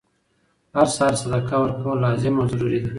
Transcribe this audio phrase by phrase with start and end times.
[0.75, 2.89] هر سهار صدقه ورکول لازم او ضروري ده،